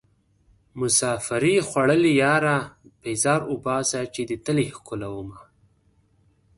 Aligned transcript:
مسافرۍ 0.79 1.55
خوړليه 1.67 2.13
ياره 2.23 2.57
پيزار 3.01 3.41
اوباسه 3.51 3.99
چې 4.13 4.21
دې 4.29 4.37
تلې 4.45 4.67
ښکلومه 4.77 5.39